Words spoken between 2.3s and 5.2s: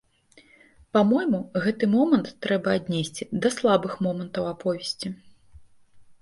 трэба аднесці да слабых момантаў аповесці.